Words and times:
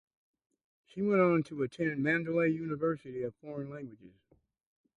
She 0.87 1.03
went 1.03 1.21
on 1.21 1.43
to 1.43 1.61
attend 1.61 2.01
Mandalay 2.01 2.49
University 2.49 3.21
of 3.21 3.35
Foreign 3.35 3.69
Languages. 3.69 4.17